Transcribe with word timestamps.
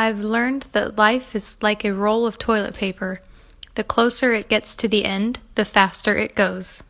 I've 0.00 0.20
learned 0.20 0.66
that 0.72 0.96
life 0.96 1.34
is 1.34 1.56
like 1.60 1.84
a 1.84 1.92
roll 1.92 2.24
of 2.24 2.38
toilet 2.38 2.74
paper. 2.74 3.20
The 3.74 3.82
closer 3.82 4.32
it 4.32 4.48
gets 4.48 4.76
to 4.76 4.86
the 4.86 5.04
end, 5.04 5.40
the 5.56 5.64
faster 5.64 6.16
it 6.16 6.36
goes. 6.36 6.84